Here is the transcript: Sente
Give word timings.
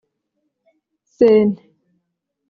Sente 1.19 1.61